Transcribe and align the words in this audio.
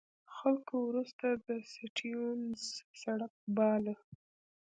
خلکو 0.37 0.75
وروسته 0.89 1.25
د 1.45 1.47
سټیونز 1.71 2.61
سړک 3.01 3.33
باله. 3.57 3.95